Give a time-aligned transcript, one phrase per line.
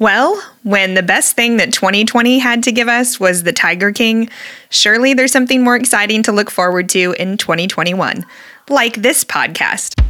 [0.00, 4.30] Well, when the best thing that 2020 had to give us was the Tiger King,
[4.70, 8.24] surely there's something more exciting to look forward to in 2021,
[8.68, 10.00] like this podcast.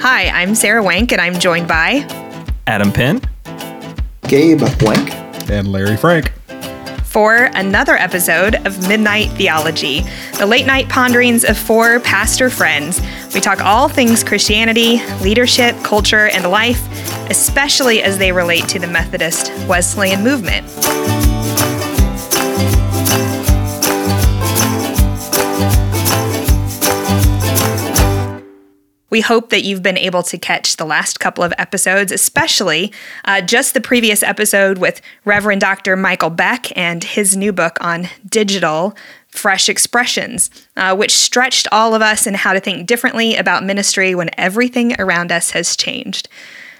[0.00, 2.06] Hi, I'm Sarah Wank, and I'm joined by
[2.66, 3.20] Adam Penn,
[4.22, 5.12] Gabe Wank,
[5.50, 6.32] and Larry Frank
[7.08, 10.04] for another episode of Midnight Theology,
[10.38, 13.00] the late night ponderings of four pastor friends.
[13.34, 16.82] We talk all things Christianity, leadership, culture, and life,
[17.30, 20.66] especially as they relate to the Methodist Wesleyan movement.
[29.10, 32.92] We hope that you've been able to catch the last couple of episodes, especially
[33.24, 35.96] uh, just the previous episode with Reverend Dr.
[35.96, 38.94] Michael Beck and his new book on digital
[39.28, 44.14] fresh expressions, uh, which stretched all of us in how to think differently about ministry
[44.14, 46.28] when everything around us has changed.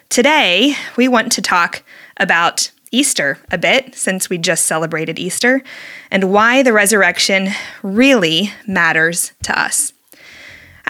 [0.09, 1.83] Today, we want to talk
[2.17, 5.63] about Easter a bit, since we just celebrated Easter,
[6.11, 7.51] and why the resurrection
[7.83, 9.93] really matters to us.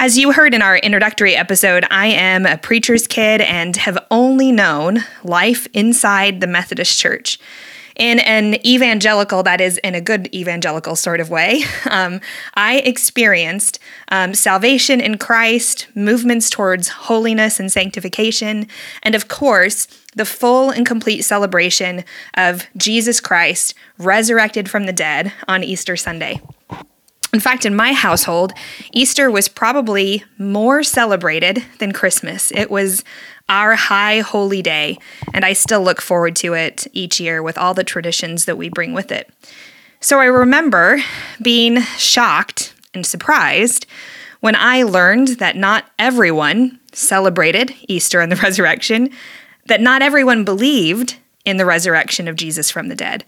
[0.00, 4.52] As you heard in our introductory episode, I am a preacher's kid and have only
[4.52, 7.40] known life inside the Methodist Church.
[7.96, 12.20] In an evangelical, that is, in a good evangelical sort of way, um,
[12.54, 13.80] I experienced
[14.12, 18.68] um, salvation in Christ, movements towards holiness and sanctification,
[19.02, 25.32] and of course, the full and complete celebration of Jesus Christ resurrected from the dead
[25.48, 26.40] on Easter Sunday.
[27.32, 28.54] In fact, in my household,
[28.92, 32.50] Easter was probably more celebrated than Christmas.
[32.52, 33.04] It was
[33.50, 34.98] our high holy day,
[35.34, 38.70] and I still look forward to it each year with all the traditions that we
[38.70, 39.30] bring with it.
[40.00, 41.02] So I remember
[41.42, 43.86] being shocked and surprised
[44.40, 49.10] when I learned that not everyone celebrated Easter and the resurrection,
[49.66, 53.24] that not everyone believed in the resurrection of Jesus from the dead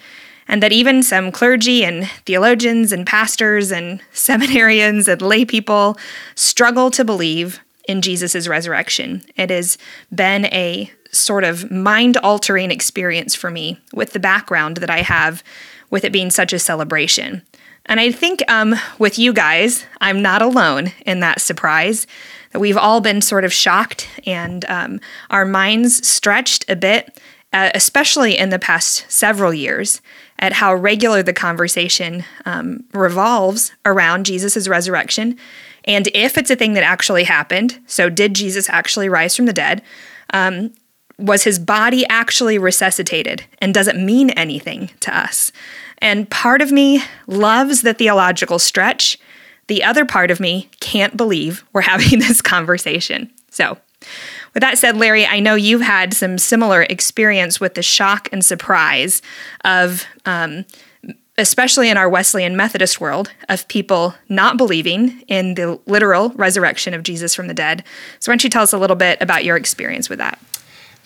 [0.50, 5.96] and that even some clergy and theologians and pastors and seminarians and lay people
[6.34, 9.22] struggle to believe in Jesus' resurrection.
[9.36, 9.78] It has
[10.12, 15.42] been a sort of mind altering experience for me with the background that I have
[15.89, 17.42] with it being such a celebration.
[17.86, 22.08] And I think um, with you guys, I'm not alone in that surprise.
[22.52, 25.00] That we've all been sort of shocked and um,
[25.30, 27.20] our minds stretched a bit,
[27.52, 30.00] uh, especially in the past several years,
[30.38, 35.38] at how regular the conversation um, revolves around Jesus' resurrection
[35.84, 37.80] and if it's a thing that actually happened.
[37.86, 39.83] So, did Jesus actually rise from the dead?
[40.33, 40.72] Um,
[41.18, 43.44] was his body actually resuscitated?
[43.58, 45.52] And does it mean anything to us?
[45.98, 49.18] And part of me loves the theological stretch.
[49.66, 53.30] The other part of me can't believe we're having this conversation.
[53.50, 53.78] So,
[54.55, 58.44] with that said, Larry, I know you've had some similar experience with the shock and
[58.44, 59.22] surprise
[59.64, 60.64] of, um,
[61.38, 67.02] especially in our Wesleyan Methodist world, of people not believing in the literal resurrection of
[67.02, 67.84] Jesus from the dead.
[68.18, 70.39] So, why don't you tell us a little bit about your experience with that?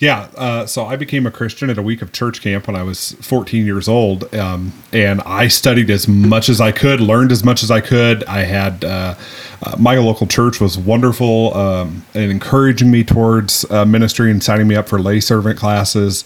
[0.05, 2.83] Yeah, uh, so I became a Christian at a week of church camp when I
[2.83, 7.43] was 14 years old, um, and I studied as much as I could, learned as
[7.43, 8.23] much as I could.
[8.25, 9.15] I had uh,
[9.63, 14.67] uh, my local church was wonderful um, and encouraging me towards uh, ministry and signing
[14.67, 16.23] me up for lay servant classes,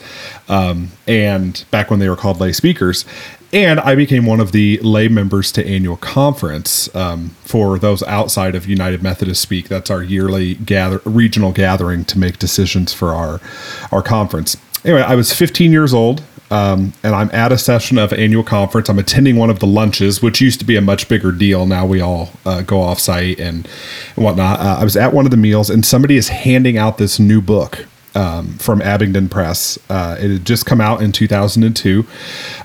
[0.50, 3.06] um, and back when they were called lay speakers
[3.52, 8.56] and I became one of the lay members to annual conference um, for those outside
[8.56, 9.68] of United Methodist Speak.
[9.68, 13.40] That's our yearly gather regional gathering to make decisions for our
[13.92, 14.58] our conference.
[14.86, 18.88] Anyway, I was 15 years old, um, and I'm at a session of annual conference.
[18.88, 21.66] I'm attending one of the lunches, which used to be a much bigger deal.
[21.66, 23.68] Now we all uh, go off site and,
[24.16, 24.60] and whatnot.
[24.60, 27.42] Uh, I was at one of the meals, and somebody is handing out this new
[27.42, 29.78] book um, from Abingdon Press.
[29.90, 32.06] Uh, it had just come out in 2002,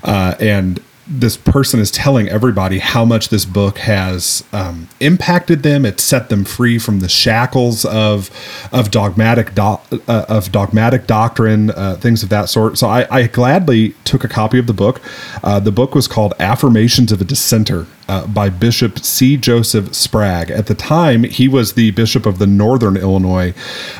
[0.03, 5.85] uh, and this person is telling everybody how much this book has um, impacted them.
[5.85, 8.31] It set them free from the shackles of
[8.71, 9.77] of dogmatic do,
[10.07, 12.77] uh, of dogmatic doctrine, uh, things of that sort.
[12.77, 14.99] So I, I, gladly took a copy of the book.
[15.43, 19.37] Uh, the book was called "Affirmations of a Dissenter" uh, by Bishop C.
[19.37, 20.49] Joseph Sprague.
[20.49, 23.53] At the time, he was the bishop of the Northern Illinois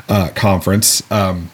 [0.08, 1.08] uh, Conference.
[1.12, 1.50] Um,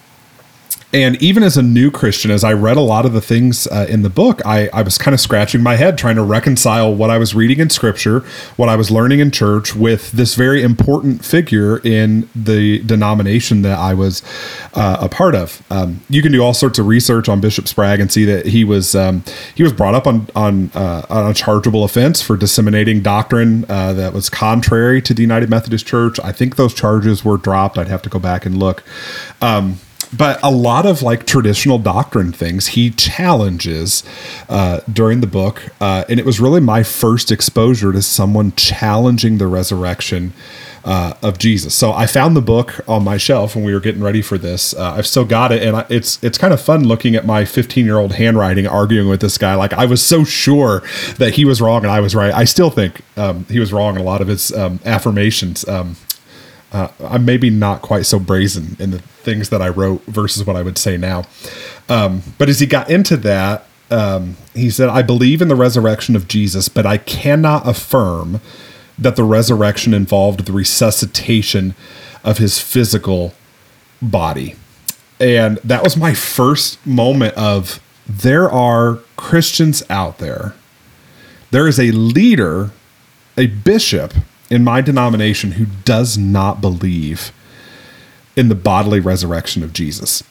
[0.93, 3.87] and even as a new Christian, as I read a lot of the things uh,
[3.89, 7.09] in the book, I, I was kind of scratching my head trying to reconcile what
[7.09, 8.19] I was reading in scripture,
[8.57, 13.79] what I was learning in church, with this very important figure in the denomination that
[13.79, 14.21] I was
[14.75, 15.63] uh, a part of.
[15.71, 18.63] Um, you can do all sorts of research on Bishop Sprague and see that he
[18.63, 19.23] was um,
[19.55, 23.93] he was brought up on on, uh, on a chargeable offense for disseminating doctrine uh,
[23.93, 26.19] that was contrary to the United Methodist Church.
[26.19, 27.79] I think those charges were dropped.
[27.79, 28.83] I'd have to go back and look.
[29.41, 29.79] Um,
[30.15, 34.03] but a lot of like traditional doctrine things he challenges
[34.49, 39.37] uh, during the book, uh, and it was really my first exposure to someone challenging
[39.37, 40.33] the resurrection
[40.85, 41.73] uh, of Jesus.
[41.73, 44.73] So I found the book on my shelf when we were getting ready for this.
[44.73, 47.45] Uh, I've still got it, and I, it's it's kind of fun looking at my
[47.45, 49.55] 15 year old handwriting, arguing with this guy.
[49.55, 50.83] Like I was so sure
[51.17, 52.33] that he was wrong and I was right.
[52.33, 55.67] I still think um, he was wrong in a lot of his um, affirmations.
[55.67, 55.95] Um,
[56.73, 60.55] uh, I'm maybe not quite so brazen in the things that I wrote versus what
[60.55, 61.23] I would say now.
[61.87, 66.15] Um, but as he got into that, um, he said, I believe in the resurrection
[66.15, 68.41] of Jesus, but I cannot affirm
[68.97, 71.75] that the resurrection involved the resuscitation
[72.23, 73.33] of his physical
[74.01, 74.55] body.
[75.19, 80.53] And that was my first moment of there are Christians out there.
[81.51, 82.71] There is a leader,
[83.37, 84.13] a bishop
[84.53, 87.31] in my denomination who does not believe
[88.35, 90.23] in the bodily resurrection of Jesus.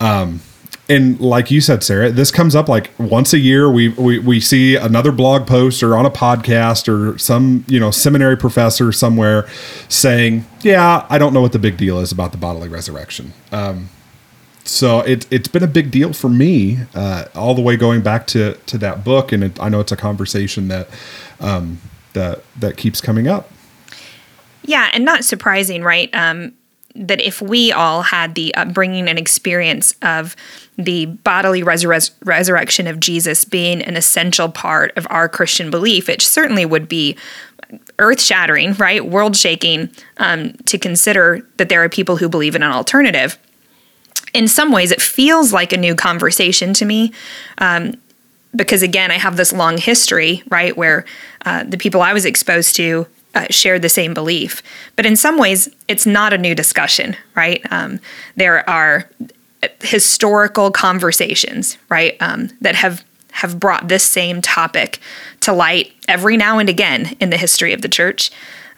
[0.00, 0.40] Um,
[0.86, 3.70] and like you said, Sarah, this comes up like once a year.
[3.70, 7.90] We, we we see another blog post or on a podcast or some you know
[7.90, 9.48] seminary professor somewhere
[9.88, 13.88] saying, "Yeah, I don't know what the big deal is about the bodily resurrection." Um,
[14.64, 18.26] so it it's been a big deal for me uh, all the way going back
[18.28, 20.88] to to that book, and it, I know it's a conversation that
[21.38, 21.80] um,
[22.14, 23.48] that that keeps coming up.
[24.62, 26.14] Yeah, and not surprising, right?
[26.14, 26.52] Um,
[26.94, 30.34] that if we all had the upbringing and experience of
[30.76, 36.20] the bodily resur- resurrection of Jesus being an essential part of our Christian belief, it
[36.20, 37.16] certainly would be
[37.98, 39.06] earth shattering, right?
[39.06, 43.38] World shaking um, to consider that there are people who believe in an alternative.
[44.34, 47.12] In some ways, it feels like a new conversation to me.
[47.58, 47.94] Um,
[48.54, 51.04] because again, I have this long history, right, where
[51.44, 54.62] uh, the people I was exposed to uh, shared the same belief.
[54.96, 57.64] But in some ways, it's not a new discussion, right?
[57.70, 58.00] Um,
[58.36, 59.08] there are
[59.82, 64.98] historical conversations, right, um, that have have brought this same topic
[65.40, 68.30] to light every now and again in the history of the church.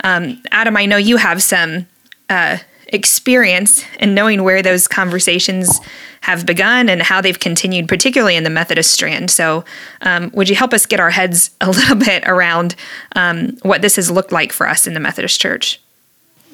[0.05, 1.87] Um, Adam, I know you have some
[2.29, 2.59] uh,
[2.89, 5.81] experience in knowing where those conversations
[6.23, 9.31] have begun and how they've continued, particularly in the Methodist strand.
[9.31, 9.65] So,
[10.01, 12.75] um, would you help us get our heads a little bit around
[13.17, 15.82] um, what this has looked like for us in the Methodist Church?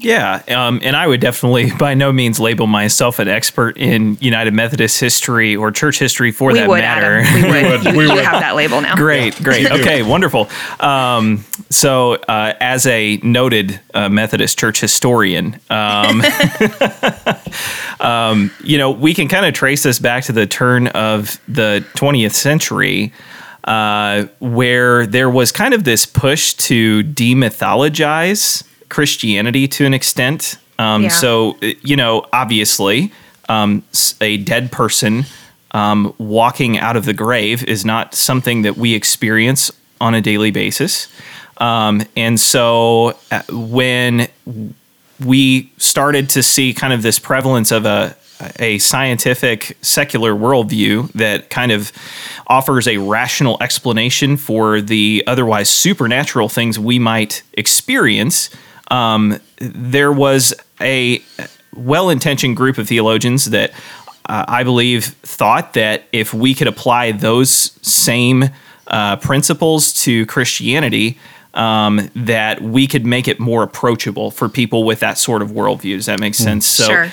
[0.00, 4.54] Yeah, um, and I would definitely, by no means, label myself an expert in United
[4.54, 7.20] Methodist history or church history for we that would, matter.
[7.24, 7.42] Adam.
[7.52, 7.62] We would.
[7.62, 7.84] We would.
[7.84, 8.24] You, We you would.
[8.24, 8.94] have that label now.
[8.96, 9.68] Great, great.
[9.78, 10.48] Okay, wonderful.
[10.80, 16.22] Um, so, uh, as a noted uh, Methodist church historian, um,
[18.00, 21.84] um, you know, we can kind of trace this back to the turn of the
[21.94, 23.12] 20th century.
[23.64, 30.56] Uh, where there was kind of this push to demythologize Christianity to an extent.
[30.78, 31.08] Um, Yeah.
[31.08, 33.12] So, uh, you know, obviously,
[33.48, 33.82] um,
[34.20, 35.24] a dead person
[35.72, 39.70] um, walking out of the grave is not something that we experience
[40.00, 41.08] on a daily basis.
[41.58, 44.28] Um, and so, uh, when
[45.24, 48.16] we started to see kind of this prevalence of a
[48.60, 51.92] a scientific secular worldview that kind of
[52.46, 58.50] offers a rational explanation for the otherwise supernatural things we might experience.
[58.88, 61.22] Um, there was a
[61.74, 63.72] well-intentioned group of theologians that
[64.26, 67.50] uh, I believe thought that if we could apply those
[67.86, 68.50] same
[68.86, 71.18] uh, principles to Christianity,
[71.54, 75.96] um, that we could make it more approachable for people with that sort of worldview.
[75.96, 76.66] Does that make sense?
[76.66, 77.08] So, Sure.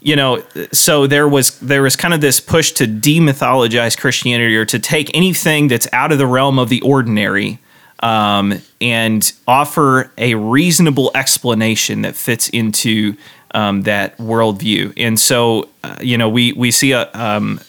[0.00, 4.64] you know, so there was there was kind of this push to demythologize Christianity or
[4.64, 7.58] to take anything that's out of the realm of the ordinary
[8.00, 13.16] um, and offer a reasonable explanation that fits into
[13.52, 14.92] um, that worldview.
[14.96, 17.60] And so, uh, you know, we we see a, um,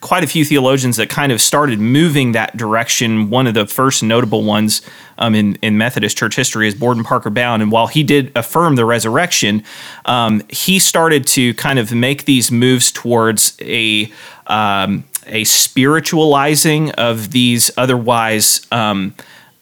[0.00, 3.30] quite a few theologians that kind of started moving that direction.
[3.30, 4.80] One of the first notable ones
[5.18, 7.60] um, in in Methodist church history is Borden Parker Bowne.
[7.60, 9.64] And while he did affirm the resurrection,
[10.04, 14.12] um, he started to kind of make these moves towards a
[14.46, 19.14] um, a spiritualizing of these otherwise um,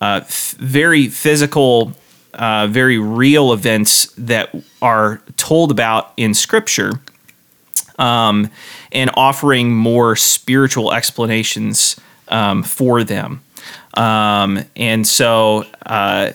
[0.03, 1.93] uh, f- very physical,
[2.35, 7.01] uh, very real events that are told about in Scripture,
[8.01, 8.51] um,
[8.91, 11.95] and offering more spiritual explanations
[12.29, 13.43] um, for them.
[13.95, 16.33] Um, and so, uh,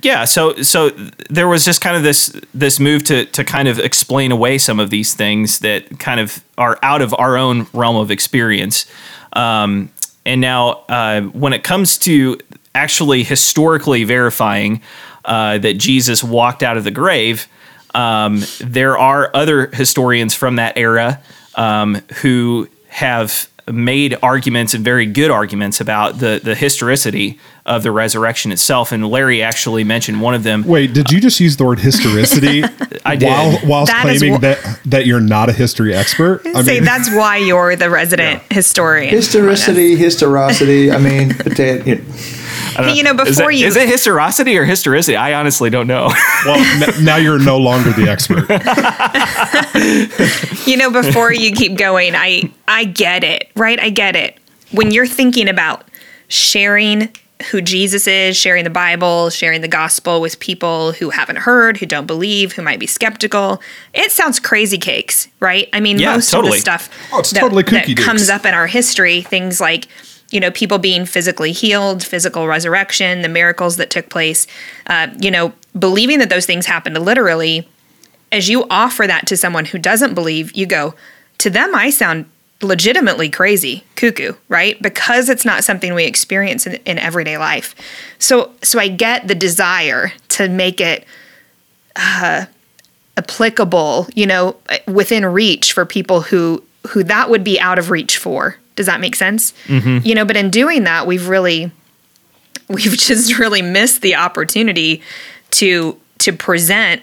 [0.00, 0.88] yeah, so so
[1.28, 4.80] there was just kind of this this move to to kind of explain away some
[4.80, 8.86] of these things that kind of are out of our own realm of experience.
[9.34, 9.90] Um,
[10.24, 12.38] and now, uh, when it comes to
[12.74, 14.82] actually historically verifying
[15.24, 17.46] uh, that Jesus walked out of the grave,
[17.94, 21.20] um, there are other historians from that era
[21.54, 27.92] um, who have made arguments and very good arguments about the the historicity of the
[27.92, 28.90] resurrection itself.
[28.90, 30.64] And Larry actually mentioned one of them.
[30.64, 32.64] Wait, did you just use the word historicity?
[33.04, 33.28] I did.
[33.28, 36.42] While, whilst That is claiming wh- that that you're not a history expert.
[36.44, 39.10] I Say that's why you're the resident historian.
[39.10, 40.90] Historicity, historicity.
[40.90, 41.84] I mean, potato.
[41.84, 42.04] You know,
[42.94, 45.16] You know, Is, before it, you is it historicity or historicity?
[45.16, 46.08] I honestly don't know.
[46.46, 48.48] well, n- now you're no longer the expert.
[50.66, 54.38] you know before you keep going i i get it right i get it
[54.72, 55.84] when you're thinking about
[56.28, 57.08] sharing
[57.50, 61.86] who jesus is sharing the bible sharing the gospel with people who haven't heard who
[61.86, 63.60] don't believe who might be skeptical
[63.94, 66.50] it sounds crazy cakes right i mean Yeah, most totally.
[66.50, 69.60] of the stuff Oh, it's that, totally that kooky comes up in our history things
[69.60, 69.86] like
[70.32, 74.46] you know people being physically healed physical resurrection the miracles that took place
[74.86, 77.66] uh, you know believing that those things happened literally
[78.32, 80.94] as you offer that to someone who doesn't believe, you go,
[81.38, 82.28] to them, I sound
[82.62, 84.80] legitimately crazy, cuckoo, right?
[84.80, 87.74] Because it's not something we experience in, in everyday life.
[88.18, 91.04] So, so I get the desire to make it
[91.94, 92.46] uh,
[93.18, 98.18] applicable, you know, within reach for people who who that would be out of reach
[98.18, 98.56] for.
[98.76, 99.52] Does that make sense?
[99.68, 101.70] You know, but in doing that, we've really
[102.68, 105.02] we've just really missed the opportunity
[105.52, 107.02] to to present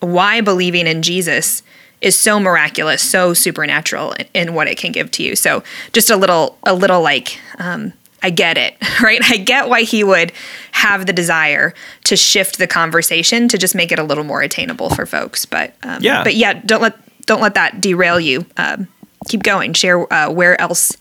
[0.00, 1.62] why believing in Jesus
[2.00, 5.34] is so miraculous, so supernatural in, in what it can give to you.
[5.34, 9.20] So just a little, a little like, um, I get it, right?
[9.28, 10.32] I get why he would
[10.72, 11.74] have the desire
[12.04, 15.44] to shift the conversation to just make it a little more attainable for folks.
[15.44, 16.22] But um, Yeah.
[16.22, 18.46] but yeah, don't let don't let that derail you.
[18.56, 18.86] Um,
[19.26, 19.72] keep going.
[19.72, 20.96] Share uh, where else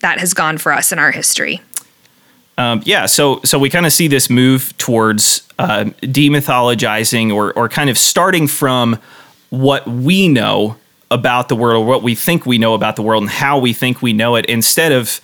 [0.00, 1.60] that has gone for us in our history.
[2.56, 7.68] Um, yeah, so so we kind of see this move towards uh, demythologizing or or
[7.68, 8.98] kind of starting from
[9.50, 10.76] what we know
[11.10, 13.72] about the world, or what we think we know about the world, and how we
[13.72, 15.20] think we know it, instead of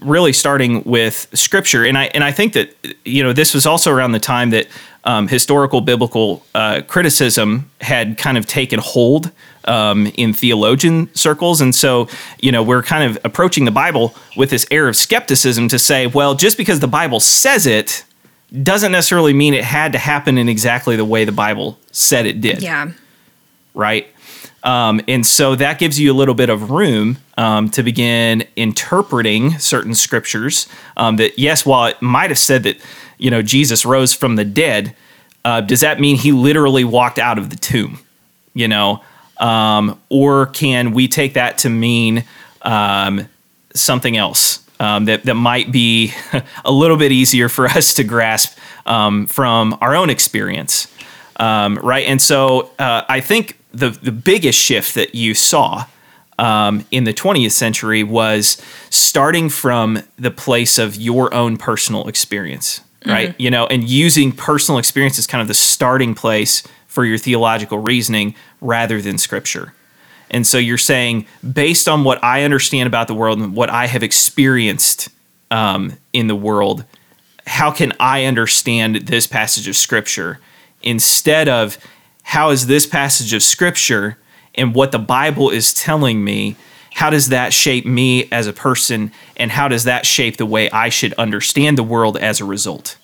[0.00, 1.84] really starting with scripture.
[1.84, 4.66] And I and I think that you know this was also around the time that
[5.04, 9.30] um, historical biblical uh, criticism had kind of taken hold
[9.64, 12.08] um, in theologian circles, and so
[12.40, 16.06] you know we're kind of approaching the Bible with this air of skepticism to say,
[16.06, 18.04] well, just because the Bible says it
[18.62, 22.40] doesn't necessarily mean it had to happen in exactly the way the Bible said it
[22.40, 22.92] did Yeah.
[23.74, 24.06] right?
[24.62, 29.58] Um, and so that gives you a little bit of room um, to begin interpreting
[29.58, 30.68] certain scriptures.
[30.96, 32.76] Um, that yes, while it might have said that
[33.18, 34.94] you know Jesus rose from the dead,
[35.44, 37.98] uh, does that mean he literally walked out of the tomb?
[38.54, 39.02] You know,
[39.38, 42.24] um, or can we take that to mean
[42.62, 43.28] um,
[43.74, 46.12] something else um, that that might be
[46.64, 50.88] a little bit easier for us to grasp um, from our own experience?
[51.36, 52.06] um, right?
[52.06, 55.86] And so uh, I think the the biggest shift that you saw
[56.38, 58.60] um, in the 20th century was
[58.90, 63.34] starting from the place of your own personal experience, right?
[63.38, 66.62] You know, and using personal experience as kind of the starting place
[66.94, 69.74] for your theological reasoning rather than scripture.
[70.30, 73.88] And so you're saying, based on what I understand about the world and what I
[73.88, 75.08] have experienced
[75.50, 76.84] um, in the world,
[77.48, 80.38] how can I understand this passage of scripture
[80.84, 81.78] instead of
[82.22, 84.16] how is this passage of scripture
[84.54, 86.54] and what the Bible is telling me?
[86.92, 90.70] How does that shape me as a person, and how does that shape the way
[90.70, 92.98] I should understand the world as a result?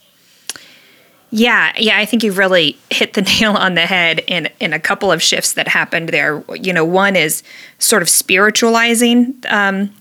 [1.31, 4.81] Yeah, yeah, I think you've really hit the nail on the head in in a
[4.81, 6.43] couple of shifts that happened there.
[6.55, 7.43] You know, one is
[7.79, 9.95] sort of spiritualizing um,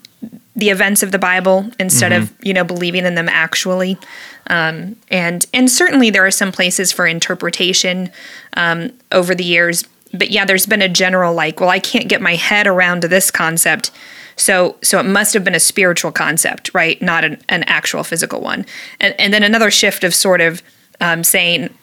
[0.55, 3.97] the events of the Bible instead of you know believing in them actually,
[4.47, 8.11] um, and and certainly there are some places for interpretation
[8.53, 9.83] um, over the years.
[10.11, 13.29] But yeah, there's been a general like, well, I can't get my head around this
[13.29, 13.91] concept.
[14.35, 16.99] So, so it must have been a spiritual concept, right?
[16.99, 18.65] Not an, an actual physical one.
[18.99, 20.63] And, and then another shift of sort of
[21.01, 21.73] um, saying,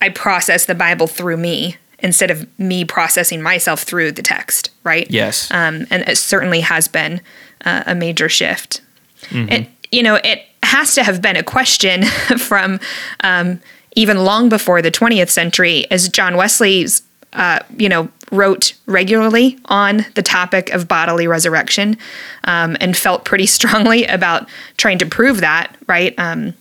[0.00, 5.10] I process the Bible through me instead of me processing myself through the text, right?
[5.10, 5.50] Yes.
[5.50, 7.20] Um, and it certainly has been
[7.64, 8.82] uh, a major shift.
[9.30, 12.04] It, you know, it has to have been a question
[12.38, 12.80] from
[13.20, 13.60] um,
[13.94, 20.04] even long before the 20th century, as John Wesley's, uh, you know, wrote regularly on
[20.14, 21.96] the topic of bodily resurrection
[22.44, 26.14] um, and felt pretty strongly about trying to prove that, right?
[26.18, 26.54] Um,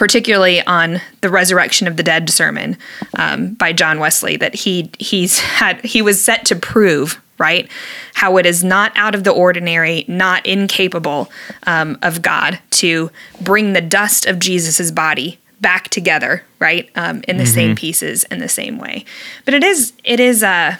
[0.00, 2.74] particularly on the resurrection of the dead sermon
[3.18, 7.70] um, by John Wesley that he he's had he was set to prove right
[8.14, 11.30] how it is not out of the ordinary not incapable
[11.66, 13.10] um, of God to
[13.42, 18.38] bring the dust of Jesus's body back together right um, in the same pieces in
[18.38, 19.04] the same way.
[19.44, 20.76] But it is it is uh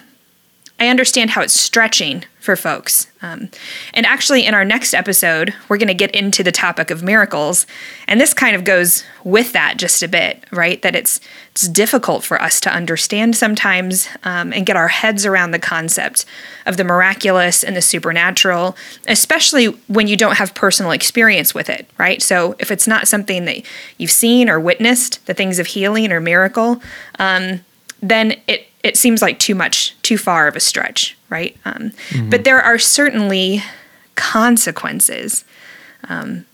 [0.80, 3.06] I understand how it's stretching for folks.
[3.20, 3.50] Um,
[3.92, 7.66] and actually, in our next episode, we're going to get into the topic of miracles,
[8.08, 10.80] and this kind of goes with that just a bit, right?
[10.80, 11.20] That it's
[11.50, 16.24] it's difficult for us to understand sometimes um, and get our heads around the concept
[16.64, 18.74] of the miraculous and the supernatural,
[19.06, 22.22] especially when you don't have personal experience with it, right?
[22.22, 23.62] So if it's not something that
[23.98, 26.80] you've seen or witnessed, the things of healing or miracle,
[27.18, 27.60] um,
[28.02, 31.56] then it it seems like too much, too far of a stretch, right?
[31.64, 32.30] Um, mm-hmm.
[32.30, 33.62] But there are certainly
[34.14, 35.44] consequences
[36.08, 36.46] um,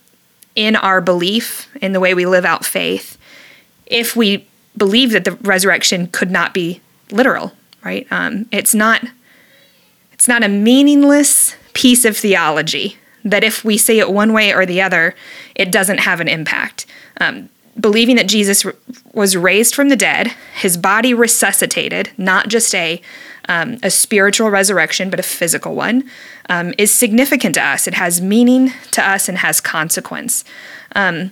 [0.54, 3.16] in our belief, in the way we live out faith,
[3.86, 6.80] if we believe that the resurrection could not be
[7.10, 7.52] literal,
[7.84, 8.06] right?
[8.10, 9.04] Um, it's not.
[10.12, 14.64] It's not a meaningless piece of theology that if we say it one way or
[14.64, 15.14] the other,
[15.54, 16.86] it doesn't have an impact.
[17.20, 18.64] Um, believing that Jesus
[19.12, 23.00] was raised from the dead, his body resuscitated, not just a
[23.48, 26.10] um, a spiritual resurrection, but a physical one,
[26.48, 27.86] um, is significant to us.
[27.86, 30.44] It has meaning to us and has consequence.
[30.96, 31.30] Um,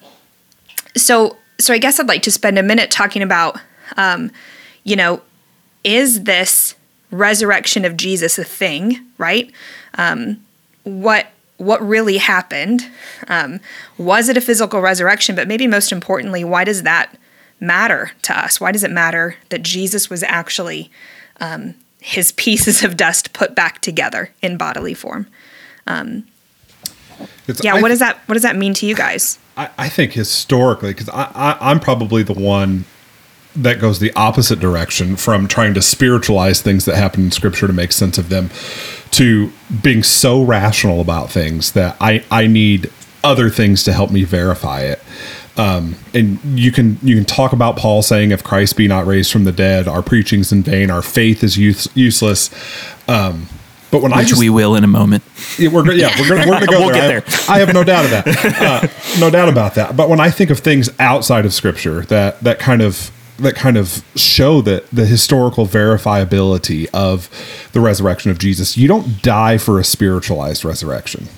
[0.97, 3.59] so, so I guess I'd like to spend a minute talking about,
[3.97, 4.31] um,
[4.85, 5.23] you know,
[5.83, 6.77] is this
[7.11, 9.05] resurrection of Jesus a thing?
[9.19, 9.51] Right?
[9.99, 10.45] Um,
[10.85, 12.89] what what really happened.
[13.29, 13.61] Um,
[13.99, 15.37] was it a physical resurrection?
[15.37, 17.17] But maybe most importantly, why does that
[17.61, 18.61] matter to us?
[18.61, 20.91] Why does it matter that Jesus was actually
[21.41, 25.27] um, his pieces of dust put back together in bodily form?
[25.87, 26.27] Um,
[27.63, 29.39] yeah, I what does that what does that mean to you guys?
[29.57, 32.87] I, I think historically, because I, I, I'm probably the one
[33.55, 37.73] that goes the opposite direction from trying to spiritualize things that happen in scripture to
[37.73, 38.51] make sense of them
[39.17, 39.51] to
[39.83, 42.91] being so rational about things that I, I need
[43.23, 45.03] other things to help me verify it.
[45.57, 49.31] Um, and you can you can talk about Paul saying, "If Christ be not raised
[49.31, 52.51] from the dead, our preaching's in vain, our faith is use, useless."
[53.07, 53.47] Um,
[53.93, 55.23] but when Which I just, we will in a moment.
[55.57, 57.21] Yeah, we're yeah we're gonna, we're gonna go we'll there.
[57.21, 57.41] Get there.
[57.49, 58.27] I, I, have no doubt of that.
[58.61, 59.97] Uh, no doubt about that.
[59.97, 63.77] But when I think of things outside of Scripture that that kind of that kind
[63.77, 67.29] of show that the historical verifiability of
[67.73, 68.77] the resurrection of Jesus.
[68.77, 71.29] You don't die for a spiritualized resurrection.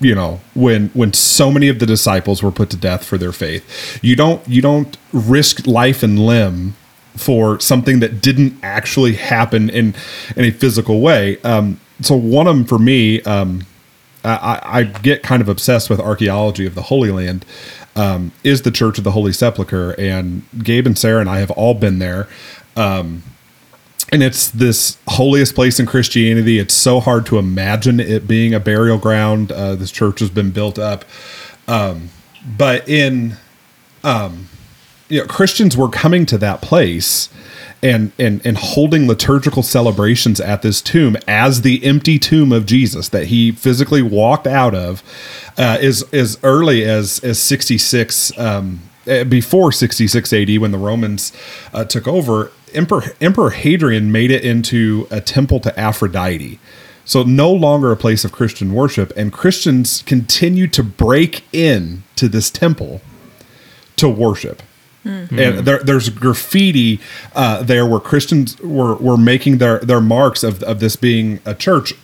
[0.00, 3.32] You know, when when so many of the disciples were put to death for their
[3.32, 6.74] faith, you don't you don't risk life and limb
[7.16, 9.94] for something that didn't actually happen in
[10.36, 11.40] in a physical way.
[11.42, 13.66] Um, so one of them for me, um,
[14.22, 17.46] I, I, get kind of obsessed with archaeology of the Holy Land
[17.96, 21.50] um, is the Church of the Holy Sepulchre, and Gabe and Sarah and I have
[21.52, 22.28] all been there.
[22.76, 23.22] Um,
[24.12, 26.58] and it's this holiest place in Christianity.
[26.60, 29.50] It's so hard to imagine it being a burial ground.
[29.50, 31.04] Uh, this church has been built up,
[31.66, 32.10] um,
[32.56, 33.36] but in
[34.04, 34.48] um,
[35.08, 37.28] you know, Christians were coming to that place
[37.82, 43.08] and and and holding liturgical celebrations at this tomb as the empty tomb of Jesus
[43.10, 45.02] that he physically walked out of
[45.58, 51.32] uh, is as early as as 66 um, eh, before 66 AD when the Romans
[51.72, 56.58] uh, took over Emperor Emperor Hadrian made it into a temple to Aphrodite.
[57.04, 62.28] So no longer a place of Christian worship and Christians continue to break in to
[62.28, 63.00] this temple
[63.94, 64.60] to worship
[65.06, 65.38] Mm-hmm.
[65.38, 67.00] And there, there's graffiti
[67.34, 71.54] uh, there where Christians were, were making their, their marks of, of this being a
[71.54, 71.94] church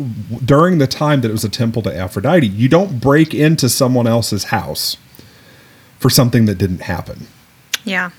[0.45, 2.47] during the time that it was a temple to Aphrodite.
[2.47, 4.97] You don't break into someone else's house
[5.99, 7.27] for something that didn't happen.
[7.85, 8.11] Yeah.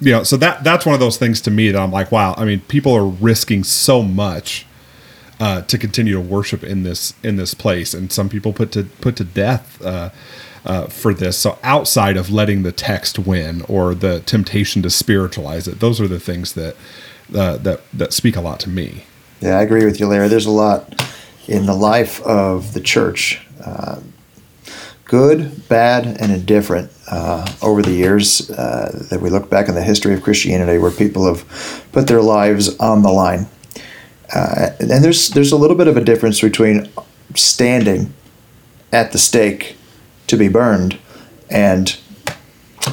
[0.00, 2.34] You know, so that that's one of those things to me that I'm like, wow.
[2.36, 4.66] I mean, people are risking so much
[5.40, 8.84] uh, to continue to worship in this in this place, and some people put to
[8.84, 10.10] put to death uh,
[10.68, 11.36] uh, for this.
[11.38, 16.06] So outside of letting the text win or the temptation to spiritualize it, those are
[16.06, 16.76] the things that
[17.34, 19.04] uh, that that speak a lot to me.
[19.40, 20.28] Yeah, I agree with you, Larry.
[20.28, 21.10] There's a lot
[21.46, 24.00] in the life of the church, uh,
[25.04, 26.92] good, bad, and indifferent.
[27.10, 30.90] Uh, over the years, uh, that we look back in the history of Christianity, where
[30.90, 33.46] people have put their lives on the line,
[34.34, 36.90] and there's there's a little bit of a difference between
[37.34, 38.12] standing
[38.92, 39.77] at the stake
[40.28, 40.98] to be burned
[41.50, 41.98] and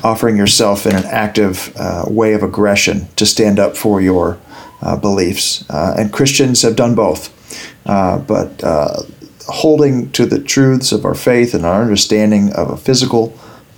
[0.03, 4.39] offering yourself in an active uh, way of aggression to stand up for your
[4.81, 5.67] uh, beliefs.
[5.69, 7.31] Uh, and Christians have done both.
[7.85, 9.03] Uh, but uh,
[9.47, 13.37] holding to the truths of our faith and our understanding of a physical,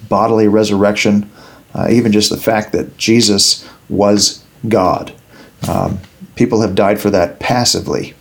[0.10, 1.30] bodily resurrection,
[1.74, 5.14] uh, even just the fact that Jesus was God.
[5.68, 6.00] Um,
[6.36, 8.14] people have died for that passively.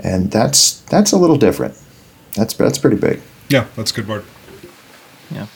[0.00, 1.74] And that's that's a little different.
[2.34, 3.20] That's that's pretty big.
[3.48, 4.24] Yeah, that's a good word.
[5.30, 5.46] Yeah.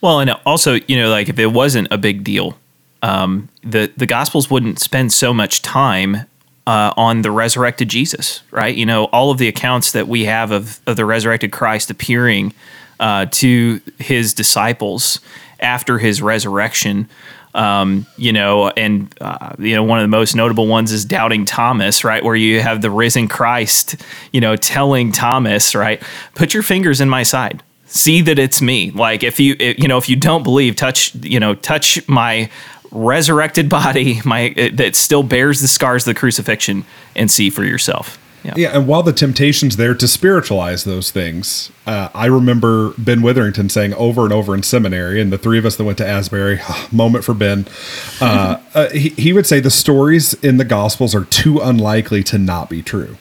[0.00, 2.58] Well, and also, you know, like if it wasn't a big deal,
[3.02, 6.26] um, the the Gospels wouldn't spend so much time
[6.66, 8.74] uh, on the resurrected Jesus, right?
[8.74, 12.54] You know, all of the accounts that we have of, of the resurrected Christ appearing
[13.00, 15.20] uh, to his disciples
[15.60, 17.08] after his resurrection.
[17.54, 21.44] Um, you know, and uh, you know, one of the most notable ones is doubting
[21.44, 22.24] Thomas, right?
[22.24, 23.96] Where you have the risen Christ,
[24.32, 26.02] you know, telling Thomas, right,
[26.34, 28.90] put your fingers in my side, see that it's me.
[28.90, 32.50] Like if you, you know, if you don't believe, touch, you know, touch my
[32.90, 38.18] resurrected body, my that still bears the scars of the crucifixion, and see for yourself.
[38.44, 38.52] Yeah.
[38.56, 43.70] yeah, and while the temptation's there to spiritualize those things, uh, I remember Ben Witherington
[43.70, 46.60] saying over and over in seminary, and the three of us that went to Asbury,
[46.92, 47.66] moment for Ben,
[48.20, 52.36] uh, uh, he, he would say the stories in the Gospels are too unlikely to
[52.36, 53.16] not be true.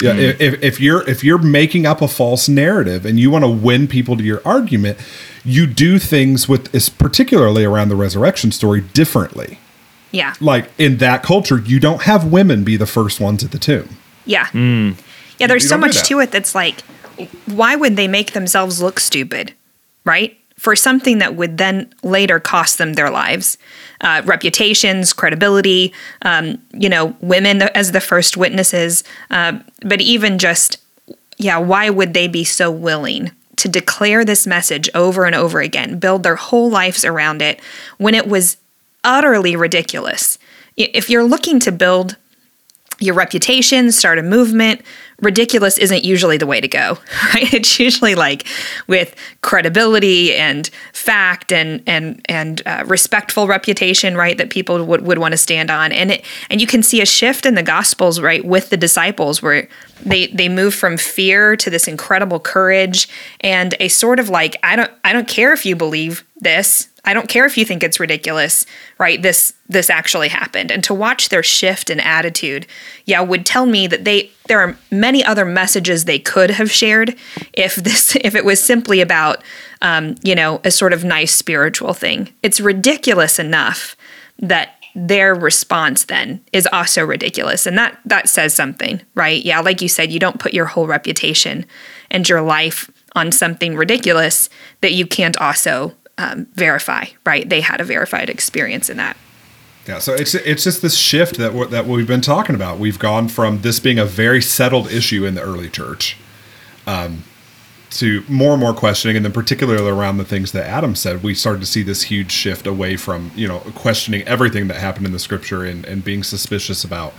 [0.00, 0.40] Yeah, mm.
[0.40, 3.88] if, if you're if you're making up a false narrative and you want to win
[3.88, 4.98] people to your argument,
[5.44, 9.58] you do things with, particularly around the resurrection story, differently.
[10.12, 13.58] Yeah, like in that culture, you don't have women be the first ones at the
[13.58, 13.96] tomb.
[14.26, 14.46] Yeah.
[14.46, 14.96] Mm.
[15.38, 16.80] Yeah, there's so much to it that's like,
[17.46, 19.52] why would they make themselves look stupid,
[20.04, 20.38] right?
[20.58, 23.58] For something that would then later cost them their lives,
[24.00, 25.92] uh, reputations, credibility,
[26.22, 29.04] um, you know, women as the first witnesses.
[29.30, 30.78] Uh, but even just,
[31.36, 35.98] yeah, why would they be so willing to declare this message over and over again,
[35.98, 37.60] build their whole lives around it
[37.98, 38.56] when it was
[39.04, 40.38] utterly ridiculous?
[40.76, 42.16] If you're looking to build
[42.98, 44.80] your reputation, start a movement.
[45.22, 46.98] Ridiculous isn't usually the way to go,
[47.34, 47.52] right?
[47.54, 48.46] It's usually like
[48.86, 54.36] with credibility and fact and and and uh, respectful reputation, right?
[54.36, 57.06] That people would, would want to stand on, and it and you can see a
[57.06, 59.68] shift in the Gospels, right, with the disciples, where
[60.04, 63.08] they they move from fear to this incredible courage
[63.40, 67.14] and a sort of like I don't I don't care if you believe this I
[67.14, 68.66] don't care if you think it's ridiculous,
[68.98, 69.22] right?
[69.22, 70.72] This this actually happened.
[70.72, 72.66] And to watch their shift in attitude,
[73.04, 77.16] yeah, would tell me that they there are many other messages they could have shared
[77.52, 79.42] if this if it was simply about
[79.82, 82.32] um, you know, a sort of nice spiritual thing.
[82.42, 83.96] It's ridiculous enough
[84.38, 89.82] that their response then is also ridiculous and that that says something right yeah like
[89.82, 91.66] you said you don't put your whole reputation
[92.10, 94.48] and your life on something ridiculous
[94.80, 97.48] that you can't also um, verify, right?
[97.48, 99.16] They had a verified experience in that.
[99.86, 102.78] Yeah, so it's it's just this shift that w- that we've been talking about.
[102.78, 106.16] We've gone from this being a very settled issue in the early church,
[106.88, 107.22] um,
[107.90, 111.34] to more and more questioning, and then particularly around the things that Adam said, we
[111.34, 115.12] started to see this huge shift away from you know questioning everything that happened in
[115.12, 117.14] the scripture and, and being suspicious about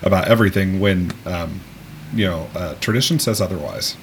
[0.00, 1.60] about everything when um,
[2.14, 3.96] you know uh, tradition says otherwise.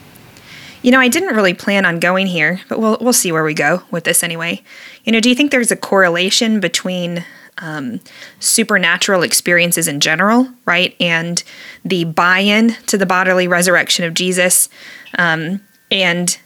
[0.81, 3.53] You know, I didn't really plan on going here, but we'll we'll see where we
[3.53, 4.61] go with this anyway.
[5.05, 7.23] You know, do you think there's a correlation between
[7.57, 7.99] um,
[8.39, 11.43] supernatural experiences in general, right, and
[11.85, 14.69] the buy-in to the bodily resurrection of Jesus,
[15.17, 15.61] um,
[15.91, 16.37] and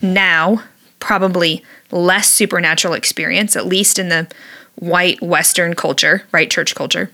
[0.00, 0.62] now
[1.00, 4.28] probably less supernatural experience, at least in the
[4.76, 7.10] white Western culture, right, church culture,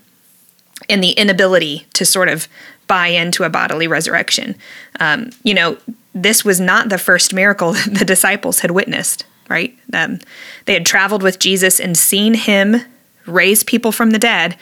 [0.87, 2.47] and the inability to sort of
[2.87, 4.55] buy into a bodily resurrection.
[4.99, 5.77] Um, you know,
[6.13, 9.77] this was not the first miracle that the disciples had witnessed, right?
[9.93, 10.19] Um,
[10.65, 12.81] they had traveled with Jesus and seen him
[13.25, 14.57] raise people from the dead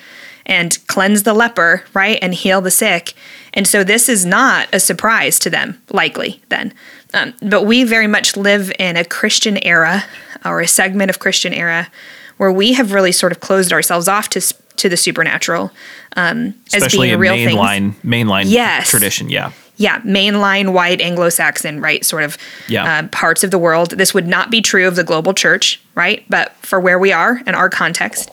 [0.45, 2.17] and cleanse the leper, right?
[2.21, 3.13] And heal the sick.
[3.53, 6.73] And so this is not a surprise to them, likely then.
[7.13, 10.05] Um, but we very much live in a Christian era
[10.45, 11.89] or a segment of Christian era
[12.37, 14.41] where we have really sort of closed ourselves off to
[14.77, 15.71] to the supernatural
[16.15, 18.11] um, as being a real mainline, thing.
[18.11, 18.87] Mainline yes.
[18.87, 22.37] tradition, yeah yeah, mainline white Anglo-Saxon, right, sort of
[22.67, 22.99] yeah.
[22.99, 23.91] uh, parts of the world.
[23.91, 26.25] This would not be true of the global church, right?
[26.29, 28.31] But for where we are and our context,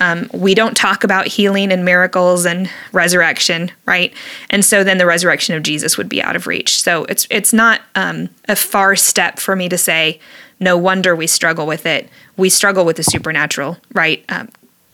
[0.00, 4.12] um, we don't talk about healing and miracles and resurrection, right?
[4.50, 6.80] And so then the resurrection of Jesus would be out of reach.
[6.80, 10.20] So it's it's not um, a far step for me to say,
[10.60, 12.08] no wonder we struggle with it.
[12.36, 14.24] We struggle with the supernatural, right?
[14.28, 14.48] Um,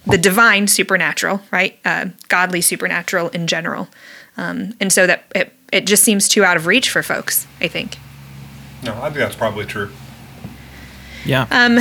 [0.07, 1.79] the divine supernatural, right?
[1.85, 3.89] Uh, godly supernatural in general.
[4.37, 7.69] Um, and so that it it just seems too out of reach for folks, I
[7.69, 7.99] think.
[8.83, 9.91] No, I think that's probably true.
[11.25, 11.47] Yeah.
[11.51, 11.79] Um,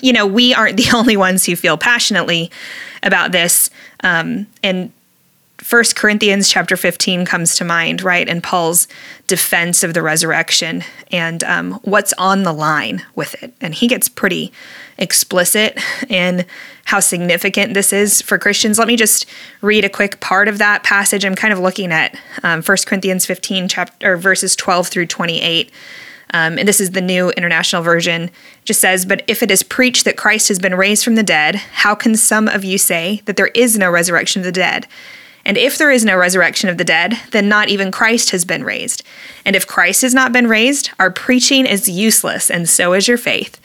[0.00, 2.50] you know, we aren't the only ones who feel passionately
[3.02, 3.70] about this.
[4.02, 4.92] Um, and
[5.58, 8.28] First Corinthians chapter 15 comes to mind, right?
[8.28, 8.86] And Paul's
[9.26, 13.52] defense of the resurrection and um, what's on the line with it.
[13.60, 14.52] And he gets pretty
[14.98, 16.44] explicit in
[16.84, 18.78] how significant this is for Christians.
[18.78, 19.26] Let me just
[19.60, 21.24] read a quick part of that passage.
[21.24, 25.70] I'm kind of looking at um, 1 Corinthians 15, chapter, verses 12 through 28.
[26.34, 28.24] Um, and this is the new international version.
[28.24, 28.32] It
[28.64, 31.56] just says, But if it is preached that Christ has been raised from the dead,
[31.56, 34.86] how can some of you say that there is no resurrection of the dead?
[35.44, 38.64] And if there is no resurrection of the dead, then not even Christ has been
[38.64, 39.02] raised.
[39.46, 43.16] And if Christ has not been raised, our preaching is useless, and so is your
[43.16, 43.58] faith.